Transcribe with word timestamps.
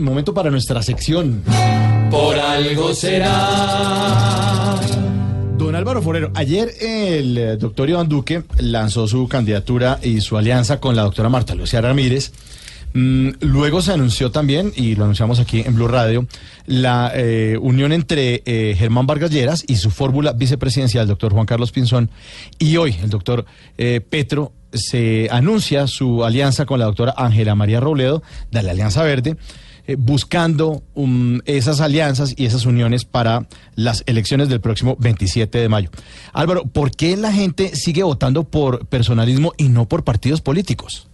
Momento 0.00 0.32
para 0.34 0.50
nuestra 0.50 0.82
sección. 0.82 1.42
Por 2.10 2.38
algo 2.38 2.94
será. 2.94 4.76
Don 5.58 5.74
Álvaro 5.74 6.02
Forero, 6.02 6.32
ayer 6.34 6.70
el 6.80 7.36
eh, 7.36 7.56
doctor 7.56 7.90
Iván 7.90 8.08
Duque 8.08 8.42
lanzó 8.58 9.06
su 9.06 9.28
candidatura 9.28 9.98
y 10.02 10.20
su 10.20 10.36
alianza 10.38 10.80
con 10.80 10.96
la 10.96 11.02
doctora 11.02 11.28
Marta 11.28 11.54
Lucía 11.54 11.80
Ramírez. 11.80 12.32
Mm, 12.92 13.30
luego 13.40 13.82
se 13.82 13.92
anunció 13.92 14.30
también, 14.32 14.72
y 14.74 14.96
lo 14.96 15.04
anunciamos 15.04 15.38
aquí 15.38 15.60
en 15.60 15.76
Blue 15.76 15.86
Radio, 15.86 16.26
la 16.66 17.12
eh, 17.14 17.56
unión 17.60 17.92
entre 17.92 18.42
eh, 18.46 18.74
Germán 18.76 19.06
Vargas 19.06 19.30
Lleras 19.30 19.64
y 19.66 19.76
su 19.76 19.90
fórmula 19.90 20.32
vicepresidencial, 20.32 21.02
el 21.02 21.08
doctor 21.08 21.32
Juan 21.32 21.46
Carlos 21.46 21.72
Pinzón. 21.72 22.10
Y 22.58 22.76
hoy 22.76 22.96
el 23.02 23.10
doctor 23.10 23.44
eh, 23.78 24.00
Petro 24.00 24.52
se 24.72 25.28
anuncia 25.30 25.86
su 25.86 26.24
alianza 26.24 26.66
con 26.66 26.78
la 26.78 26.86
doctora 26.86 27.14
Ángela 27.16 27.54
María 27.54 27.80
Robledo 27.80 28.22
de 28.50 28.62
la 28.62 28.72
Alianza 28.72 29.02
Verde 29.02 29.36
eh, 29.90 29.96
buscando 29.98 30.84
um, 30.94 31.40
esas 31.46 31.80
alianzas 31.80 32.32
y 32.36 32.46
esas 32.46 32.64
uniones 32.64 33.04
para 33.04 33.48
las 33.74 34.04
elecciones 34.06 34.48
del 34.48 34.60
próximo 34.60 34.96
27 35.00 35.58
de 35.58 35.68
mayo. 35.68 35.90
Álvaro, 36.32 36.62
¿por 36.62 36.92
qué 36.92 37.16
la 37.16 37.32
gente 37.32 37.74
sigue 37.74 38.04
votando 38.04 38.44
por 38.44 38.86
personalismo 38.86 39.52
y 39.56 39.68
no 39.68 39.88
por 39.88 40.04
partidos 40.04 40.42
políticos? 40.42 41.08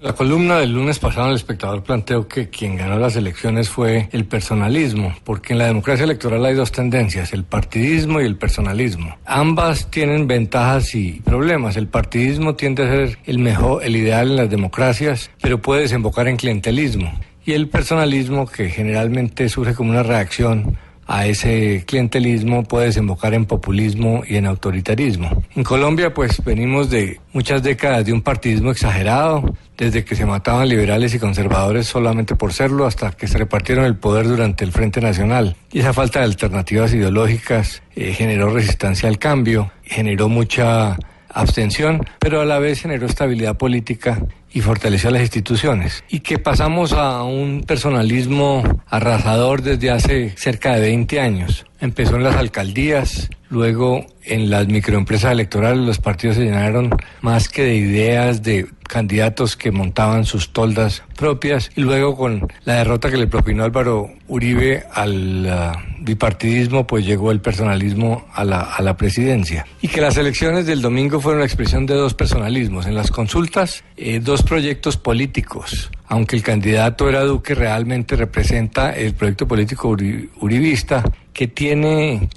La 0.00 0.12
columna 0.12 0.58
del 0.58 0.72
lunes 0.72 1.00
pasado 1.00 1.30
el 1.30 1.34
espectador 1.34 1.82
planteó 1.82 2.28
que 2.28 2.48
quien 2.48 2.76
ganó 2.76 2.96
las 2.96 3.16
elecciones 3.16 3.70
fue 3.70 4.08
el 4.12 4.24
personalismo, 4.24 5.12
porque 5.24 5.54
en 5.54 5.58
la 5.58 5.66
democracia 5.66 6.04
electoral 6.04 6.44
hay 6.44 6.54
dos 6.54 6.70
tendencias, 6.70 7.32
el 7.32 7.42
partidismo 7.42 8.20
y 8.20 8.24
el 8.24 8.36
personalismo. 8.36 9.16
Ambas 9.24 9.90
tienen 9.90 10.28
ventajas 10.28 10.94
y 10.94 11.22
problemas. 11.24 11.76
El 11.76 11.88
partidismo 11.88 12.54
tiende 12.54 12.84
a 12.84 12.88
ser 12.88 13.18
el 13.24 13.40
mejor, 13.40 13.82
el 13.82 13.96
ideal 13.96 14.30
en 14.30 14.36
las 14.36 14.50
democracias, 14.50 15.32
pero 15.42 15.60
puede 15.60 15.82
desembocar 15.82 16.28
en 16.28 16.36
clientelismo. 16.36 17.12
Y 17.46 17.52
el 17.52 17.68
personalismo, 17.68 18.46
que 18.46 18.68
generalmente 18.68 19.48
surge 19.48 19.72
como 19.72 19.90
una 19.90 20.02
reacción 20.02 20.76
a 21.06 21.26
ese 21.26 21.84
clientelismo 21.86 22.64
puede 22.64 22.86
desembocar 22.86 23.34
en 23.34 23.46
populismo 23.46 24.24
y 24.26 24.34
en 24.34 24.46
autoritarismo. 24.46 25.44
En 25.54 25.62
Colombia 25.62 26.12
pues 26.12 26.42
venimos 26.44 26.90
de 26.90 27.20
muchas 27.32 27.62
décadas 27.62 28.04
de 28.04 28.12
un 28.12 28.22
partidismo 28.22 28.72
exagerado, 28.72 29.54
desde 29.76 30.04
que 30.04 30.16
se 30.16 30.26
mataban 30.26 30.68
liberales 30.68 31.14
y 31.14 31.20
conservadores 31.20 31.86
solamente 31.86 32.34
por 32.34 32.52
serlo 32.52 32.84
hasta 32.84 33.12
que 33.12 33.28
se 33.28 33.38
repartieron 33.38 33.84
el 33.84 33.94
poder 33.94 34.26
durante 34.26 34.64
el 34.64 34.72
Frente 34.72 35.00
Nacional. 35.00 35.54
Y 35.70 35.78
esa 35.78 35.92
falta 35.92 36.18
de 36.18 36.24
alternativas 36.24 36.92
ideológicas 36.92 37.80
eh, 37.94 38.12
generó 38.12 38.50
resistencia 38.50 39.08
al 39.08 39.18
cambio, 39.18 39.70
generó 39.84 40.28
mucha 40.28 40.96
abstención, 41.28 42.00
pero 42.18 42.40
a 42.40 42.44
la 42.44 42.58
vez 42.58 42.80
generó 42.80 43.06
estabilidad 43.06 43.56
política 43.56 44.18
y 44.56 44.62
fortaleció 44.62 45.10
las 45.10 45.20
instituciones. 45.20 46.02
Y 46.08 46.20
que 46.20 46.38
pasamos 46.38 46.94
a 46.94 47.22
un 47.24 47.64
personalismo 47.66 48.62
arrasador 48.88 49.60
desde 49.60 49.90
hace 49.90 50.30
cerca 50.38 50.76
de 50.76 50.80
20 50.80 51.20
años. 51.20 51.66
Empezó 51.78 52.16
en 52.16 52.22
las 52.22 52.36
alcaldías, 52.36 53.28
luego 53.50 54.06
en 54.24 54.50
las 54.50 54.66
microempresas 54.66 55.32
electorales 55.32 55.84
los 55.84 55.98
partidos 55.98 56.36
se 56.36 56.44
llenaron 56.44 56.90
más 57.20 57.48
que 57.48 57.62
de 57.62 57.76
ideas 57.76 58.42
de 58.42 58.66
candidatos 58.88 59.56
que 59.56 59.70
montaban 59.70 60.24
sus 60.24 60.52
toldas 60.52 61.02
propias 61.16 61.70
y 61.76 61.80
luego 61.80 62.16
con 62.16 62.48
la 62.64 62.74
derrota 62.74 63.10
que 63.10 63.16
le 63.16 63.26
propinó 63.26 63.64
Álvaro 63.64 64.10
Uribe 64.28 64.84
al 64.92 65.46
uh, 65.46 66.02
bipartidismo 66.02 66.86
pues 66.86 67.04
llegó 67.04 67.32
el 67.32 67.40
personalismo 67.40 68.26
a 68.32 68.44
la, 68.44 68.60
a 68.60 68.82
la 68.82 68.96
presidencia 68.96 69.66
y 69.82 69.88
que 69.88 70.00
las 70.00 70.16
elecciones 70.16 70.66
del 70.66 70.82
domingo 70.82 71.20
fueron 71.20 71.40
la 71.40 71.46
expresión 71.46 71.86
de 71.86 71.94
dos 71.94 72.14
personalismos 72.14 72.86
en 72.86 72.94
las 72.94 73.10
consultas 73.10 73.82
eh, 73.96 74.20
dos 74.20 74.42
proyectos 74.46 74.96
políticos 74.96 75.90
aunque 76.08 76.36
el 76.36 76.42
candidato 76.42 77.08
era 77.08 77.22
Duque 77.22 77.54
realmente 77.54 78.16
representa 78.16 78.90
el 78.90 79.14
proyecto 79.14 79.48
político 79.48 79.88
uri, 79.88 80.30
uribista 80.40 81.02
que 81.32 81.48
tiene 81.48 82.28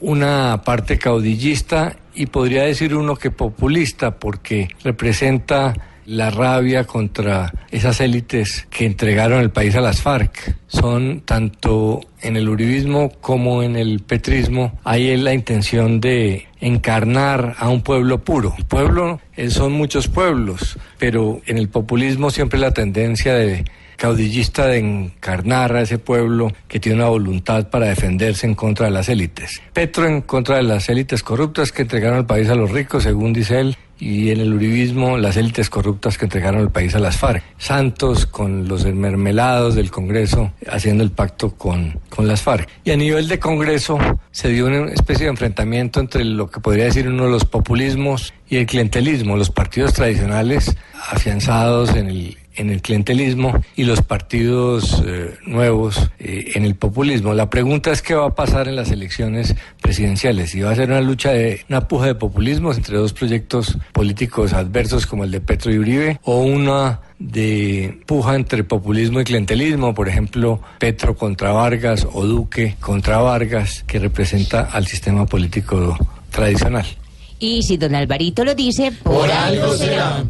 una 0.00 0.62
parte 0.64 0.98
caudillista 0.98 1.96
y 2.14 2.26
podría 2.26 2.62
decir 2.62 2.94
uno 2.94 3.16
que 3.16 3.30
populista 3.30 4.12
porque 4.18 4.68
representa 4.82 5.74
la 6.06 6.30
rabia 6.30 6.84
contra 6.84 7.52
esas 7.70 8.00
élites 8.00 8.66
que 8.70 8.86
entregaron 8.86 9.40
el 9.40 9.50
país 9.50 9.74
a 9.76 9.80
las 9.80 10.00
FARC. 10.00 10.56
Son 10.68 11.20
tanto 11.20 12.00
en 12.22 12.36
el 12.36 12.48
uribismo 12.48 13.10
como 13.20 13.62
en 13.62 13.76
el 13.76 14.00
petrismo, 14.00 14.78
hay 14.84 15.16
la 15.16 15.34
intención 15.34 16.00
de 16.00 16.46
encarnar 16.60 17.54
a 17.58 17.68
un 17.68 17.82
pueblo 17.82 18.24
puro. 18.24 18.54
Pueblo 18.68 19.20
son 19.48 19.72
muchos 19.72 20.08
pueblos, 20.08 20.78
pero 20.98 21.40
en 21.46 21.58
el 21.58 21.68
populismo 21.68 22.30
siempre 22.30 22.58
la 22.58 22.72
tendencia 22.72 23.34
de 23.34 23.64
caudillista 23.96 24.66
de 24.66 24.78
encarnar 24.78 25.74
a 25.74 25.82
ese 25.82 25.98
pueblo 25.98 26.52
que 26.68 26.80
tiene 26.80 26.98
una 26.98 27.08
voluntad 27.08 27.68
para 27.68 27.86
defenderse 27.86 28.46
en 28.46 28.54
contra 28.54 28.86
de 28.86 28.92
las 28.92 29.08
élites. 29.08 29.62
Petro 29.72 30.06
en 30.06 30.22
contra 30.22 30.56
de 30.56 30.62
las 30.62 30.88
élites 30.88 31.22
corruptas 31.22 31.72
que 31.72 31.82
entregaron 31.82 32.18
el 32.18 32.26
país 32.26 32.48
a 32.48 32.54
los 32.54 32.70
ricos, 32.70 33.02
según 33.02 33.32
dice 33.32 33.60
él, 33.60 33.76
y 33.98 34.30
en 34.30 34.40
el 34.40 34.52
uribismo 34.54 35.18
las 35.18 35.36
élites 35.36 35.70
corruptas 35.70 36.18
que 36.18 36.26
entregaron 36.26 36.60
el 36.60 36.70
país 36.70 36.94
a 36.94 36.98
las 36.98 37.16
FARC. 37.16 37.42
Santos 37.58 38.26
con 38.26 38.68
los 38.68 38.84
mermelados 38.84 39.74
del 39.74 39.90
Congreso 39.90 40.52
haciendo 40.70 41.02
el 41.02 41.10
pacto 41.10 41.54
con, 41.54 41.98
con 42.08 42.28
las 42.28 42.42
FARC. 42.42 42.68
Y 42.84 42.90
a 42.90 42.96
nivel 42.96 43.28
de 43.28 43.38
Congreso 43.38 43.98
se 44.30 44.48
dio 44.48 44.66
una 44.66 44.92
especie 44.92 45.24
de 45.24 45.30
enfrentamiento 45.30 46.00
entre 46.00 46.24
lo 46.24 46.50
que 46.50 46.60
podría 46.60 46.84
decir 46.84 47.08
uno 47.08 47.24
de 47.24 47.30
los 47.30 47.44
populismos 47.44 48.34
y 48.48 48.56
el 48.56 48.66
clientelismo, 48.66 49.36
los 49.36 49.50
partidos 49.50 49.94
tradicionales 49.94 50.76
afianzados 51.10 51.94
en 51.94 52.08
el 52.08 52.38
en 52.56 52.70
el 52.70 52.82
clientelismo 52.82 53.60
y 53.76 53.84
los 53.84 54.02
partidos 54.02 55.02
eh, 55.06 55.34
nuevos 55.46 56.10
eh, 56.18 56.52
en 56.54 56.64
el 56.64 56.74
populismo. 56.74 57.34
La 57.34 57.50
pregunta 57.50 57.92
es 57.92 58.02
qué 58.02 58.14
va 58.14 58.26
a 58.26 58.34
pasar 58.34 58.68
en 58.68 58.76
las 58.76 58.90
elecciones 58.90 59.54
presidenciales. 59.80 60.50
Si 60.50 60.60
va 60.60 60.70
a 60.70 60.74
ser 60.74 60.90
una 60.90 61.00
lucha 61.00 61.30
de 61.30 61.60
una 61.68 61.88
puja 61.88 62.06
de 62.06 62.14
populismos 62.14 62.76
entre 62.76 62.96
dos 62.96 63.12
proyectos 63.12 63.78
políticos 63.92 64.52
adversos 64.52 65.06
como 65.06 65.24
el 65.24 65.30
de 65.30 65.40
Petro 65.40 65.72
y 65.72 65.78
Uribe 65.78 66.20
o 66.24 66.40
una 66.40 67.00
de 67.18 68.00
puja 68.06 68.34
entre 68.34 68.64
populismo 68.64 69.20
y 69.20 69.24
clientelismo, 69.24 69.94
por 69.94 70.08
ejemplo, 70.08 70.60
Petro 70.78 71.16
contra 71.16 71.52
Vargas 71.52 72.06
o 72.12 72.24
Duque 72.26 72.76
contra 72.80 73.18
Vargas, 73.18 73.84
que 73.86 73.98
representa 73.98 74.62
al 74.62 74.86
sistema 74.86 75.26
político 75.26 75.96
tradicional. 76.30 76.86
Y 77.38 77.62
si 77.62 77.76
don 77.76 77.94
Alvarito 77.94 78.44
lo 78.44 78.54
dice, 78.54 78.92
por 79.02 79.30
algo 79.30 79.74
será. 79.76 80.24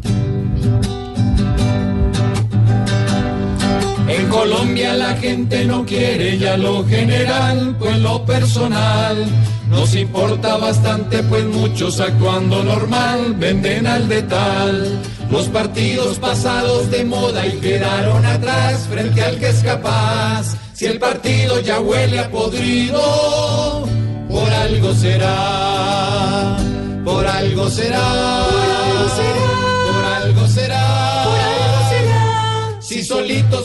Colombia 4.37 4.93
la 4.93 5.15
gente 5.15 5.65
no 5.65 5.83
quiere 5.83 6.37
ya 6.37 6.57
lo 6.57 6.85
general, 6.85 7.75
pues 7.79 7.97
lo 7.97 8.23
personal 8.23 9.25
nos 9.67 9.95
importa 9.95 10.57
bastante, 10.57 11.23
pues 11.23 11.43
muchos 11.45 11.99
actuando 11.99 12.63
normal 12.63 13.33
venden 13.39 13.87
al 13.87 14.07
de 14.07 14.21
tal. 14.21 15.01
Los 15.31 15.47
partidos 15.47 16.19
pasados 16.19 16.91
de 16.91 17.03
moda 17.03 17.47
y 17.47 17.53
quedaron 17.53 18.23
atrás 18.27 18.87
frente 18.87 19.23
al 19.23 19.39
que 19.39 19.49
es 19.49 19.63
capaz. 19.63 20.55
Si 20.71 20.85
el 20.85 20.99
partido 20.99 21.59
ya 21.59 21.79
huele 21.79 22.19
a 22.19 22.29
podrido, 22.29 23.87
por 24.29 24.51
algo 24.51 24.93
será, 24.93 26.57
por 27.03 27.25
algo 27.25 27.69
será, 27.71 28.45
por 28.51 28.61
algo 28.61 29.09
será. 29.15 29.56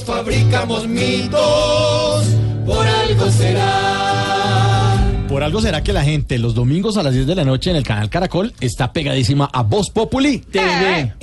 Fabricamos 0.03 0.87
mitos, 0.87 2.25
por 2.67 2.87
algo 2.87 3.31
será. 3.31 4.99
Por 5.29 5.43
algo 5.43 5.61
será 5.63 5.83
que 5.83 5.93
la 5.93 6.05
gente 6.05 6.39
los 6.39 6.55
domingos 6.55 6.97
a 6.99 7.03
las 7.03 7.15
10 7.15 7.27
de 7.27 7.35
la 7.35 7.45
noche 7.45 7.71
en 7.71 7.77
el 7.77 7.85
canal 7.85 8.11
Caracol 8.11 8.53
está 8.61 8.93
pegadísima 8.93 9.49
a 9.53 9.63
Voz 9.63 9.91
Populi 9.91 10.39
TV. 10.39 11.15